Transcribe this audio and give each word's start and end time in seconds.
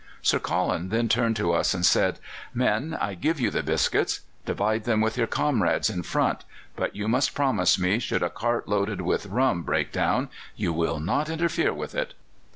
Sir 0.23 0.39
Colin 0.39 0.89
then 0.89 1.07
turned 1.07 1.35
to 1.35 1.51
us 1.53 1.75
and 1.75 1.85
said: 1.85 2.17
'Men, 2.55 2.97
I 2.99 3.13
give 3.13 3.39
you 3.39 3.51
the 3.51 3.61
biscuits. 3.61 4.21
Divide 4.47 4.85
them 4.85 4.99
with 4.99 5.15
your 5.15 5.27
comrades 5.27 5.91
in 5.91 6.01
front; 6.01 6.43
but 6.75 6.95
you 6.95 7.07
must 7.07 7.35
promise 7.35 7.77
me 7.77 7.99
should 7.99 8.23
a 8.23 8.31
cart 8.31 8.67
loaded 8.67 9.01
with 9.01 9.27
rum 9.27 9.61
break 9.61 9.91
down, 9.91 10.29
you 10.55 10.73
will 10.73 10.99
not 10.99 11.29
interfere 11.29 11.71
with 11.71 11.93
it. 11.93 12.15